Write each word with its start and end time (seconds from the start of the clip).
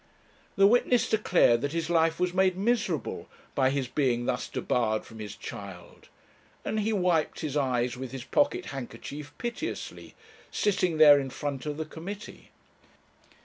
The 0.55 0.65
witness 0.65 1.07
declared 1.07 1.61
that 1.61 1.73
his 1.73 1.87
life 1.87 2.19
was 2.19 2.33
made 2.33 2.57
miserable 2.57 3.29
by 3.53 3.69
his 3.69 3.87
being 3.87 4.25
thus 4.25 4.47
debarred 4.47 5.05
from 5.05 5.19
his 5.19 5.35
child, 5.35 6.09
and 6.65 6.79
he 6.79 6.91
wiped 6.91 7.41
his 7.41 7.55
eyes 7.55 7.95
with 7.97 8.11
his 8.11 8.23
pocket 8.23 8.65
handkerchief 8.73 9.31
piteously, 9.37 10.15
sitting 10.49 10.97
there 10.97 11.19
in 11.19 11.29
front 11.29 11.67
of 11.67 11.77
the 11.77 11.85
committee. 11.85 12.49